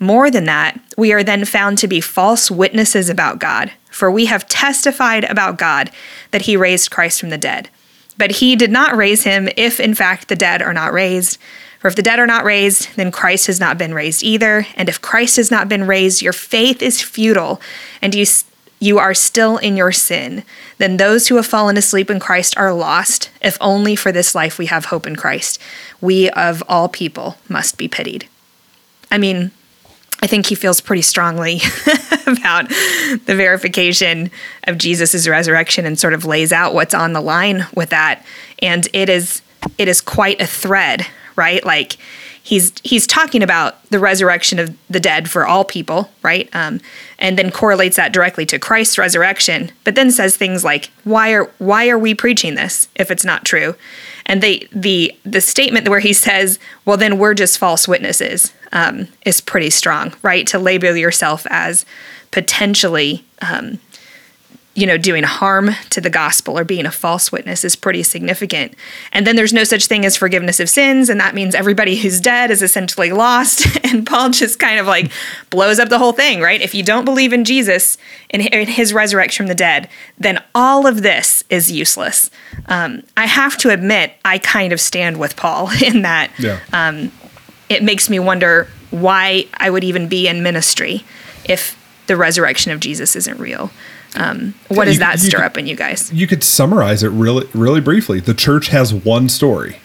[0.00, 4.26] More than that, we are then found to be false witnesses about God, for we
[4.26, 5.90] have testified about God
[6.30, 7.68] that he raised Christ from the dead.
[8.16, 11.38] But he did not raise him if, in fact, the dead are not raised.
[11.80, 14.66] For if the dead are not raised, then Christ has not been raised either.
[14.74, 17.60] And if Christ has not been raised, your faith is futile,
[18.02, 18.24] and you
[18.82, 20.42] you are still in your sin,
[20.78, 23.28] then those who have fallen asleep in Christ are lost.
[23.42, 25.60] If only for this life we have hope in Christ,
[26.00, 28.26] we of all people must be pitied.
[29.10, 29.50] I mean,
[30.22, 31.56] I think he feels pretty strongly
[32.26, 34.30] about the verification
[34.64, 38.24] of Jesus' resurrection and sort of lays out what's on the line with that.
[38.60, 39.42] And it is
[39.78, 41.06] it is quite a thread,
[41.36, 41.64] right?
[41.64, 41.96] Like
[42.42, 46.48] he's he's talking about the resurrection of the dead for all people, right?
[46.52, 46.80] Um,
[47.18, 51.50] and then correlates that directly to Christ's resurrection, but then says things like, "Why are
[51.58, 53.74] why are we preaching this if it's not true?"
[54.26, 59.08] And they the the statement where he says, "Well, then we're just false witnesses," um,
[59.24, 60.46] is pretty strong, right?
[60.48, 61.84] To label yourself as
[62.30, 63.78] potentially um,
[64.74, 68.72] you know, doing harm to the gospel or being a false witness is pretty significant.
[69.12, 72.20] And then there's no such thing as forgiveness of sins, and that means everybody who's
[72.20, 73.66] dead is essentially lost.
[73.84, 75.10] And Paul just kind of like
[75.50, 76.60] blows up the whole thing, right?
[76.60, 77.98] If you don't believe in Jesus
[78.30, 82.30] and his resurrection from the dead, then all of this is useless.
[82.66, 86.30] Um, I have to admit, I kind of stand with Paul in that.
[86.38, 86.60] Yeah.
[86.72, 87.10] Um,
[87.68, 91.04] it makes me wonder why I would even be in ministry
[91.44, 93.70] if the resurrection of Jesus isn't real.
[94.16, 96.12] Um, what does that stir could, up in you guys?
[96.12, 98.20] You could summarize it really, really briefly.
[98.20, 99.76] The church has one story.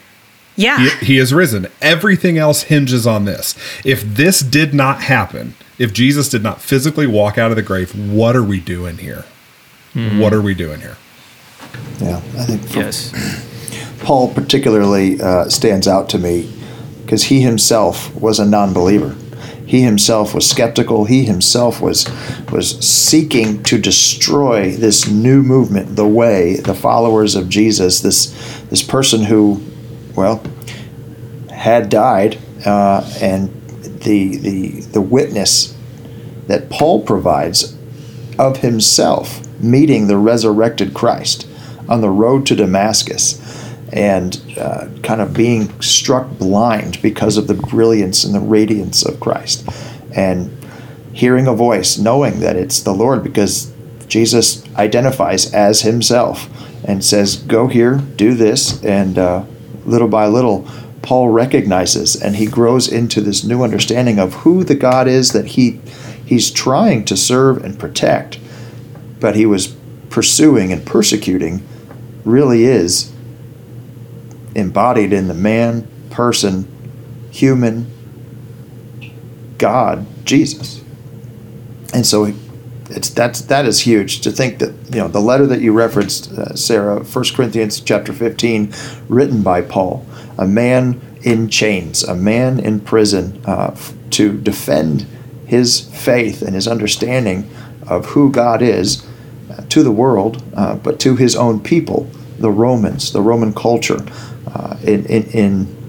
[0.56, 0.80] Yeah.
[1.00, 1.68] He, he has risen.
[1.82, 3.56] Everything else hinges on this.
[3.84, 7.94] If this did not happen, if Jesus did not physically walk out of the grave,
[8.12, 9.26] what are we doing here?
[9.94, 10.20] Mm-hmm.
[10.20, 10.98] What are we doing here?
[12.00, 13.12] Yeah, I think yes.
[14.00, 16.52] Paul particularly uh, stands out to me
[17.04, 19.16] because he himself was a non believer.
[19.66, 21.06] He himself was skeptical.
[21.06, 22.08] He himself was
[22.52, 28.02] was seeking to destroy this new movement, the way, the followers of Jesus.
[28.02, 28.28] This
[28.70, 29.62] this person who,
[30.16, 30.44] well,
[31.50, 33.50] had died, uh, and
[34.02, 35.76] the the the witness
[36.48, 37.76] that Paul provides
[38.38, 41.48] of himself meeting the resurrected Christ
[41.90, 43.65] on the road to Damascus
[43.96, 49.20] and uh, kind of being struck blind because of the brilliance and the radiance of
[49.22, 49.68] Christ.
[50.14, 50.52] And
[51.14, 53.74] hearing a voice, knowing that it's the Lord because
[54.08, 56.50] Jesus identifies as himself
[56.86, 58.84] and says, Go here, do this.
[58.84, 59.46] And uh,
[59.86, 60.68] little by little,
[61.02, 65.46] Paul recognizes and he grows into this new understanding of who the God is that
[65.48, 65.80] he
[66.26, 68.40] he's trying to serve and protect,
[69.22, 69.76] but he was
[70.10, 71.66] pursuing and persecuting
[72.26, 73.15] really is
[74.56, 76.68] embodied in the man, person,
[77.30, 77.92] human,
[79.58, 80.82] God, Jesus.
[81.94, 82.34] And so
[82.90, 86.32] it's that's that is huge to think that you know the letter that you referenced,
[86.32, 88.74] uh, Sarah, 1 Corinthians chapter 15,
[89.10, 90.06] written by Paul,
[90.38, 93.76] a man in chains, a man in prison uh,
[94.12, 95.08] to defend
[95.48, 97.50] his faith and his understanding
[97.88, 99.06] of who God is
[99.50, 104.06] uh, to the world, uh, but to his own people, the Romans, the Roman culture,
[104.48, 105.86] uh, in, in, in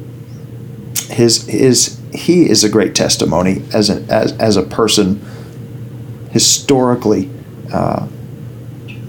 [1.11, 5.21] his his he is a great testimony as an as, as a person
[6.31, 7.31] historically
[7.73, 8.07] uh,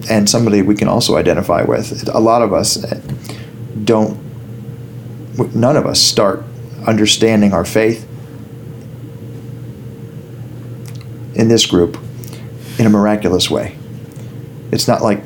[0.09, 2.07] and somebody we can also identify with.
[2.13, 2.77] A lot of us
[3.83, 4.17] don't
[5.55, 6.43] none of us start
[6.85, 8.07] understanding our faith
[11.35, 11.97] in this group
[12.79, 13.77] in a miraculous way.
[14.71, 15.23] It's not like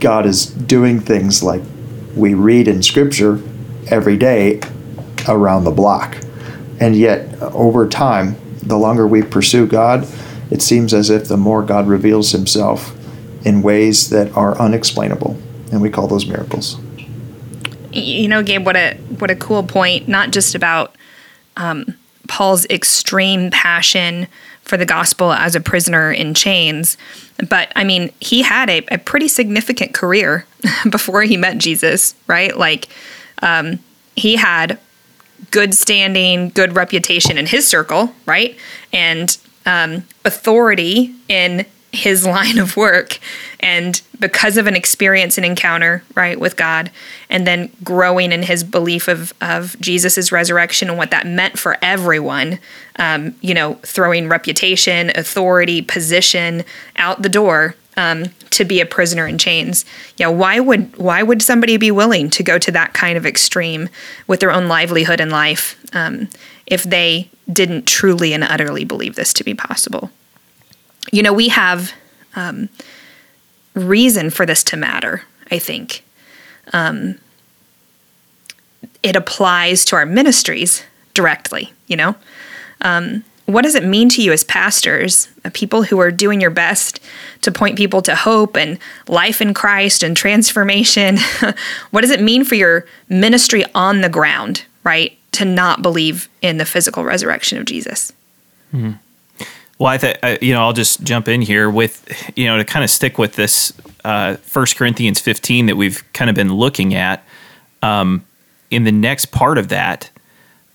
[0.00, 1.62] God is doing things like
[2.14, 3.42] we read in Scripture
[3.90, 4.60] every day
[5.28, 6.16] around the block.
[6.80, 10.06] And yet, over time, the longer we pursue God,
[10.50, 12.94] it seems as if the more God reveals himself
[13.44, 15.36] in ways that are unexplainable.
[15.72, 16.78] And we call those miracles.
[17.92, 20.94] You know, Gabe, what a what a cool point, not just about
[21.56, 21.94] um,
[22.28, 24.28] Paul's extreme passion
[24.68, 26.96] for the gospel as a prisoner in chains.
[27.48, 30.46] But I mean, he had a, a pretty significant career
[30.90, 32.56] before he met Jesus, right?
[32.56, 32.88] Like,
[33.42, 33.78] um,
[34.14, 34.78] he had
[35.50, 38.56] good standing, good reputation in his circle, right?
[38.92, 43.18] And um, authority in his line of work
[43.60, 46.90] and because of an experience and encounter right with god
[47.30, 51.76] and then growing in his belief of of jesus' resurrection and what that meant for
[51.82, 52.58] everyone
[52.96, 56.64] um, you know throwing reputation authority position
[56.96, 59.84] out the door um, to be a prisoner in chains.
[60.16, 63.88] Yeah, why would why would somebody be willing to go to that kind of extreme
[64.28, 66.28] with their own livelihood and life um,
[66.66, 70.10] if they didn't truly and utterly believe this to be possible?
[71.12, 71.92] You know, we have
[72.36, 72.68] um,
[73.74, 75.22] reason for this to matter.
[75.50, 76.04] I think
[76.72, 77.18] um,
[79.02, 81.72] it applies to our ministries directly.
[81.86, 82.16] You know.
[82.80, 86.50] Um, what does it mean to you as pastors, uh, people who are doing your
[86.50, 87.00] best
[87.40, 91.16] to point people to hope and life in Christ and transformation?
[91.90, 95.16] what does it mean for your ministry on the ground, right?
[95.32, 98.12] To not believe in the physical resurrection of Jesus?
[98.74, 98.92] Mm-hmm.
[99.78, 102.84] Well, I think you know I'll just jump in here with you know to kind
[102.84, 103.72] of stick with this
[104.04, 107.24] uh, First Corinthians 15 that we've kind of been looking at.
[107.82, 108.24] Um,
[108.70, 110.10] in the next part of that,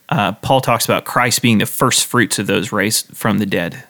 [0.09, 3.83] uh, Paul talks about Christ being the first fruits of those raised from the dead.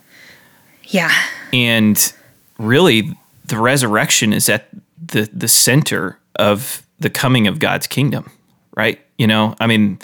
[0.83, 1.11] Yeah.
[1.51, 2.13] And
[2.57, 4.67] really, the resurrection is at
[5.05, 8.31] the, the center of the coming of God's kingdom,
[8.75, 8.99] right?
[9.17, 9.99] You know, I mean,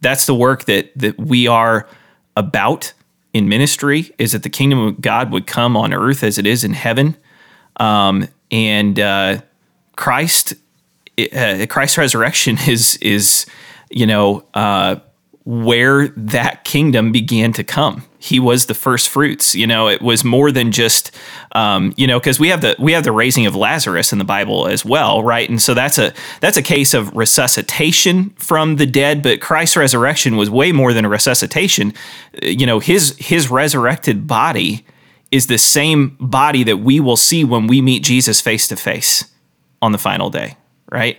[0.00, 1.88] that's the work that, that we are
[2.36, 2.92] about
[3.34, 6.64] in ministry is that the kingdom of God would come on earth as it is
[6.64, 7.16] in heaven.
[7.76, 9.42] Um, and uh,
[9.96, 10.54] Christ,
[11.18, 13.44] uh, Christ's resurrection is, is
[13.90, 14.96] you know, uh,
[15.46, 18.02] where that kingdom began to come.
[18.18, 19.54] He was the first fruits.
[19.54, 21.10] You know, it was more than just,
[21.52, 24.24] um, you know, because we have the we have the raising of Lazarus in the
[24.24, 25.48] Bible as well, right?
[25.48, 29.22] And so that's a that's a case of resuscitation from the dead.
[29.22, 31.92] But Christ's resurrection was way more than a resuscitation.
[32.42, 34.86] You know, his his resurrected body
[35.30, 39.26] is the same body that we will see when we meet Jesus face to face
[39.82, 40.56] on the final day,
[40.90, 41.18] right?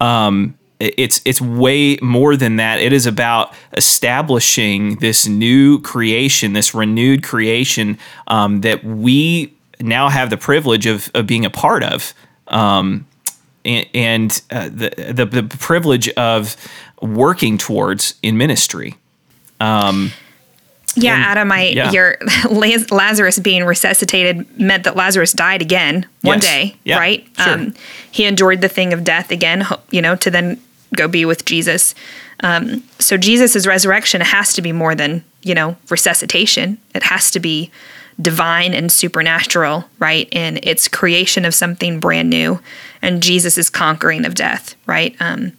[0.00, 2.80] Um, it's it's way more than that.
[2.80, 10.30] It is about establishing this new creation, this renewed creation um, that we now have
[10.30, 12.14] the privilege of, of being a part of,
[12.48, 13.06] um,
[13.64, 16.56] and, and uh, the, the, the privilege of
[17.00, 18.96] working towards in ministry.
[19.60, 20.12] Um,
[20.94, 21.90] yeah, and, Adam, I yeah.
[21.92, 22.18] your
[22.50, 26.44] Lazarus being resuscitated meant that Lazarus died again one yes.
[26.44, 27.26] day, yeah, right?
[27.38, 27.54] Sure.
[27.54, 27.74] Um,
[28.10, 30.60] he endured the thing of death again, you know, to then
[30.94, 31.94] go be with Jesus.
[32.40, 36.78] Um, so Jesus' resurrection has to be more than, you know, resuscitation.
[36.94, 37.70] It has to be
[38.20, 40.28] divine and supernatural, right?
[40.32, 42.60] In its creation of something brand new
[43.00, 45.16] and Jesus' conquering of death, right?
[45.20, 45.52] Um,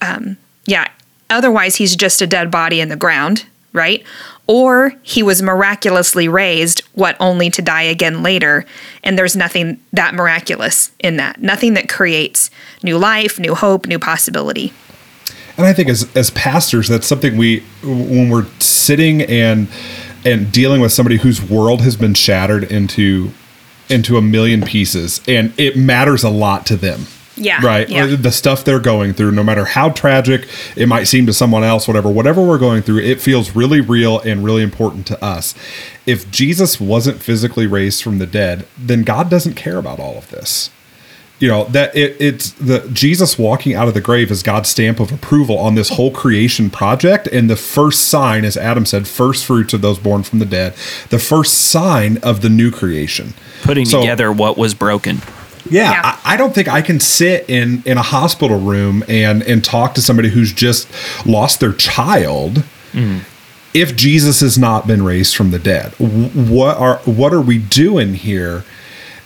[0.00, 0.88] um, yeah.
[1.30, 4.04] Otherwise, he's just a dead body in the ground, right?
[4.48, 8.64] Or he was miraculously raised, what only to die again later.
[9.04, 12.50] And there's nothing that miraculous in that, nothing that creates
[12.82, 14.72] new life, new hope, new possibility.
[15.58, 19.68] And I think as, as pastors, that's something we, when we're sitting and,
[20.24, 23.32] and dealing with somebody whose world has been shattered into,
[23.90, 27.06] into a million pieces and it matters a lot to them
[27.38, 27.64] yeah.
[27.64, 27.88] Right.
[27.88, 28.06] Yeah.
[28.06, 31.86] The stuff they're going through, no matter how tragic it might seem to someone else,
[31.86, 35.54] whatever, whatever we're going through, it feels really real and really important to us.
[36.06, 40.30] If Jesus wasn't physically raised from the dead, then God doesn't care about all of
[40.30, 40.70] this.
[41.38, 44.98] You know, that it, it's the Jesus walking out of the grave is God's stamp
[44.98, 47.28] of approval on this whole creation project.
[47.28, 50.74] And the first sign, as Adam said, first fruits of those born from the dead,
[51.10, 53.34] the first sign of the new creation.
[53.62, 55.20] Putting so, together what was broken
[55.70, 56.02] yeah, yeah.
[56.04, 59.94] I, I, don't think I can sit in in a hospital room and and talk
[59.94, 60.88] to somebody who's just
[61.26, 62.64] lost their child.
[62.92, 63.20] Mm.
[63.74, 68.14] If Jesus has not been raised from the dead, what are what are we doing
[68.14, 68.64] here?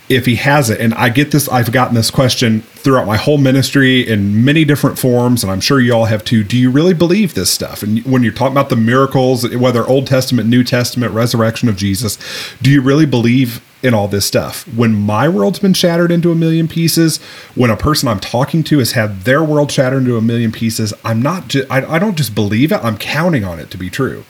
[0.09, 3.37] If he has it, and I get this, I've gotten this question throughout my whole
[3.37, 6.43] ministry in many different forms, and I'm sure you all have too.
[6.43, 7.81] Do you really believe this stuff?
[7.81, 12.17] And when you're talking about the miracles, whether Old Testament, New Testament, resurrection of Jesus,
[12.61, 14.65] do you really believe in all this stuff.
[14.73, 17.17] When my world's been shattered into a million pieces,
[17.53, 20.93] when a person I'm talking to has had their world shattered into a million pieces,
[21.03, 23.89] I'm not just, I, I don't just believe it, I'm counting on it to be
[23.89, 24.23] true.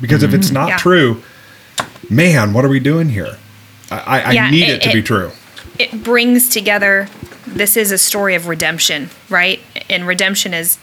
[0.00, 0.34] Because mm-hmm.
[0.34, 0.54] if it's mm-hmm.
[0.54, 0.76] not yeah.
[0.78, 1.22] true,
[2.08, 3.36] man, what are we doing here?
[3.90, 5.30] I, I, yeah, I need it, it, to be true.
[5.78, 7.08] It brings together,
[7.46, 9.60] this is a story of redemption, right?
[9.90, 10.78] And redemption is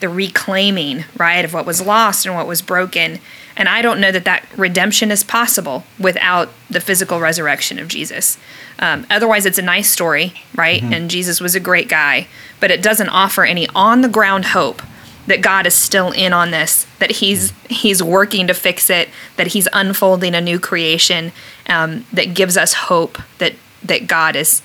[0.00, 3.20] the reclaiming, right, of what was lost and what was broken.
[3.60, 8.38] And I don't know that that redemption is possible without the physical resurrection of Jesus.
[8.78, 10.80] Um, otherwise, it's a nice story, right?
[10.80, 10.94] Mm-hmm.
[10.94, 12.26] And Jesus was a great guy,
[12.58, 14.80] but it doesn't offer any on the ground hope
[15.26, 19.48] that God is still in on this, that He's He's working to fix it, that
[19.48, 21.30] He's unfolding a new creation,
[21.68, 23.52] um, that gives us hope that
[23.82, 24.62] that God is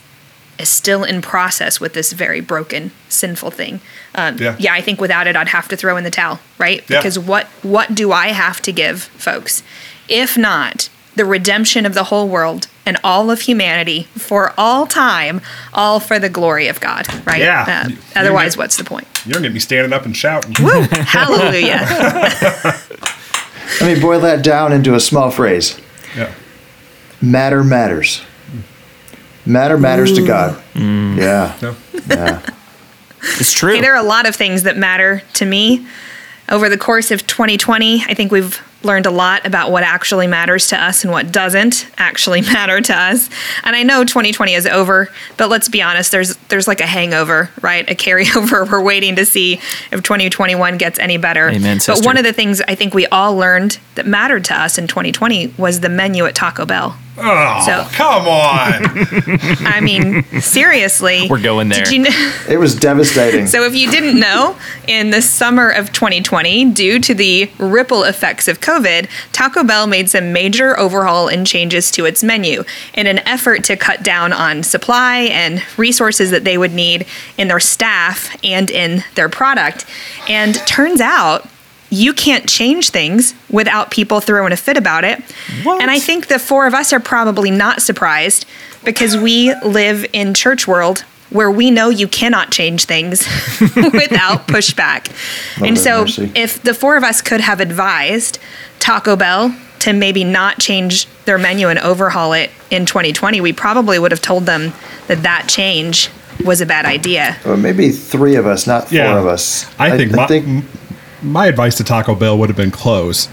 [0.58, 3.82] is still in process with this very broken, sinful thing.
[4.16, 4.56] Um, yeah.
[4.60, 6.84] yeah, I think without it, I'd have to throw in the towel, right?
[6.90, 7.00] Yeah.
[7.00, 9.64] Because what what do I have to give folks?
[10.08, 15.42] If not the redemption of the whole world and all of humanity for all time,
[15.74, 17.40] all for the glory of God, right?
[17.42, 17.84] Yeah.
[17.86, 19.08] Uh, You- otherwise, you- what's the point?
[19.26, 20.54] You're going to be standing up and shouting.
[20.64, 20.82] Woo!
[20.92, 21.82] Hallelujah.
[23.82, 25.80] Let me boil that down into a small phrase.
[26.16, 26.32] Yeah.
[27.22, 28.22] Matter matters.
[29.46, 30.62] Matter matters to God.
[30.74, 31.18] Mm.
[31.18, 31.58] Yeah.
[31.62, 31.76] No.
[32.08, 32.42] Yeah.
[33.40, 33.74] It's true.
[33.74, 35.88] Hey, there are a lot of things that matter to me.
[36.48, 40.68] Over the course of 2020, I think we've learned a lot about what actually matters
[40.68, 43.30] to us and what doesn't actually matter to us.
[43.64, 47.50] And I know 2020 is over, but let's be honest, there's there's like a hangover,
[47.62, 47.90] right?
[47.90, 48.70] A carryover.
[48.72, 49.54] We're waiting to see
[49.92, 51.50] if 2021 gets any better.
[51.50, 54.78] Amen, But one of the things I think we all learned that mattered to us
[54.78, 56.96] in 2020 was the menu at Taco Bell.
[57.18, 58.84] Oh, So- come on.
[59.68, 61.28] I mean, seriously.
[61.30, 61.84] We're going there.
[61.86, 62.34] Did you know?
[62.50, 63.48] It was devastating.
[63.48, 64.58] So, if you didn't know,
[64.88, 70.10] in the summer of 2020, due to the ripple effects of COVID, Taco Bell made
[70.10, 72.64] some major overhaul and changes to its menu
[72.94, 77.06] in an effort to cut down on supply and resources that they would need
[77.38, 79.86] in their staff and in their product.
[80.28, 81.48] And turns out,
[81.96, 85.22] you can't change things without people throwing a fit about it.
[85.64, 85.82] What?
[85.82, 88.46] And I think the four of us are probably not surprised
[88.84, 93.22] because we live in church world where we know you cannot change things
[93.76, 95.10] without pushback.
[95.66, 96.32] and so mercy.
[96.36, 98.40] if the four of us could have advised
[98.80, 103.98] Taco Bell to maybe not change their menu and overhaul it in 2020, we probably
[104.00, 104.74] would have told them
[105.08, 106.10] that that change
[106.44, 107.38] was a bad idea.
[107.46, 109.18] Well, maybe three of us, not four Yeah.
[109.18, 109.66] of us.
[109.80, 110.28] I think, my,
[111.26, 113.28] my advice to Taco Bell would have been close.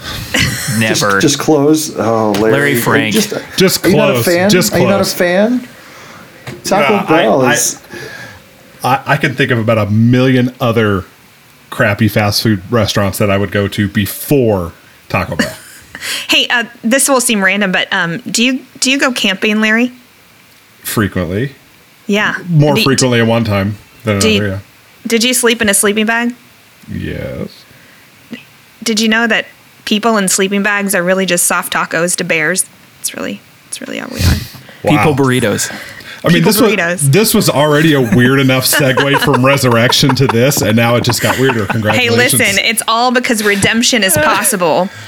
[0.78, 1.20] Never.
[1.20, 1.94] just close.
[1.98, 3.14] Oh, Larry, Larry Frank.
[3.14, 3.56] Just, close.
[3.56, 4.24] Just are you not a close.
[4.26, 4.50] fan?
[4.50, 5.68] Just Are you not a fan?
[6.64, 7.82] Taco Uh, Bell I- is.
[8.82, 11.04] I, I can think of about a million other
[11.68, 14.72] crappy fast food restaurants that I would go to before
[15.08, 15.54] Taco Bell.
[16.28, 19.92] Hey, uh, this will seem random, but um, do you do you go camping, Larry?
[20.82, 21.54] frequently,
[22.06, 24.30] Yeah, more Do you- frequently at one time than another.
[24.30, 24.58] you- yeah.
[25.06, 26.34] Did you sleep in a sleeping bag?
[26.88, 27.64] Yes.
[28.82, 29.46] Did you know that
[29.84, 32.64] people in sleeping bags are really just soft tacos to bears?
[33.00, 34.34] It's really, it's really all we are.
[34.82, 35.70] People burritos.
[36.22, 37.00] I mean, People this was burritos.
[37.12, 41.22] this was already a weird enough segue from resurrection to this, and now it just
[41.22, 41.66] got weirder.
[41.66, 42.40] Congratulations.
[42.40, 44.88] Hey, listen, it's all because redemption is possible.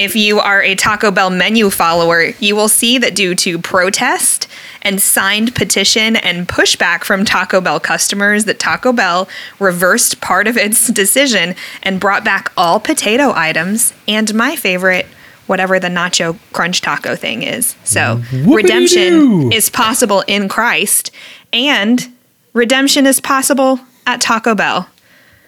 [0.00, 4.48] If you are a Taco Bell menu follower, you will see that due to protest
[4.80, 9.28] and signed petition and pushback from Taco Bell customers, that Taco Bell
[9.58, 15.04] reversed part of its decision and brought back all potato items and my favorite,
[15.46, 17.76] whatever the nacho crunch taco thing is.
[17.84, 18.54] So Whoopity-doo.
[18.54, 21.10] redemption is possible in Christ,
[21.52, 22.10] and
[22.54, 24.88] redemption is possible at Taco Bell.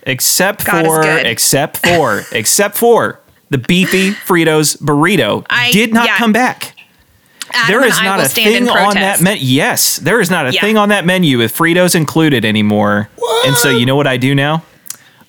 [0.02, 3.21] Except God for, except for, except for
[3.52, 6.16] the beefy Fritos burrito I- did not yeah.
[6.16, 6.74] come back.
[7.54, 9.42] Adam There and is I not a thing on that menu.
[9.44, 10.60] Yes, there is not a Yeah.
[10.62, 13.10] thing on that menu with Fritos included anymore.
[13.46, 14.62] And so you know what I do now?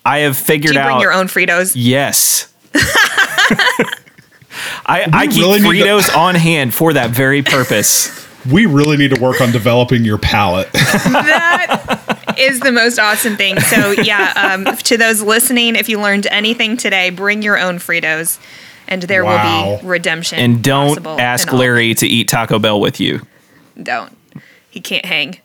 [0.06, 1.02] I have figured Do you bring out.
[1.02, 1.74] your own Fritos?
[1.76, 2.48] Yes.
[4.86, 8.10] I, I keep really need to- Fritos on hand for that very purpose.
[8.52, 10.72] we really need to work on developing your palate.
[10.74, 13.60] that is the most awesome thing.
[13.60, 18.40] So yeah, um, to those listening, if you learned anything today, bring your own Fritos,
[18.88, 20.40] and there will be redemption.
[20.40, 21.60] And don't ask in all.
[21.60, 23.22] Larry to eat Taco Bell with you.
[23.82, 24.16] Don't.
[24.70, 25.40] He can't hang.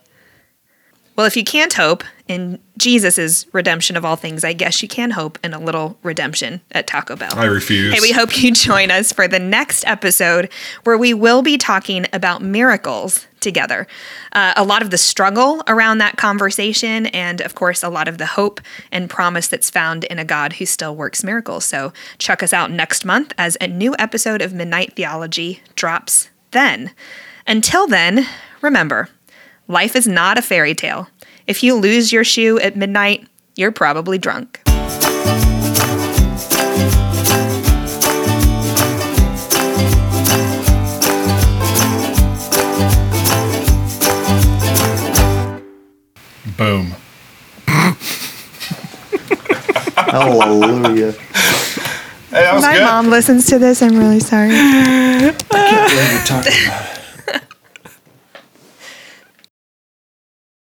[1.16, 5.11] Well, if you can't hope in Jesus' redemption of all things, I guess you can
[5.11, 7.32] hope in a little redemption at Taco Bell.
[7.34, 7.93] I refuse.
[7.93, 10.49] Hey, we hope you join us for the next episode
[10.84, 13.86] where we will be talking about miracles together.
[14.32, 18.18] Uh, a lot of the struggle around that conversation, and of course, a lot of
[18.18, 18.61] the hope
[18.93, 21.64] and promise that's found in a God who still works miracles.
[21.64, 26.93] So, check us out next month as a new episode of Midnight Theology drops then.
[27.47, 28.26] Until then,
[28.61, 29.09] remember
[29.66, 31.09] life is not a fairy tale.
[31.47, 33.26] If you lose your shoe at midnight,
[33.57, 34.61] you're probably drunk.
[46.59, 46.92] Boom.
[49.96, 51.12] Hallelujah.
[51.12, 52.84] Hey, that was My good.
[52.84, 53.80] mom listens to this.
[53.80, 54.48] I'm really sorry.
[54.50, 54.56] What
[55.54, 56.98] are you talking about?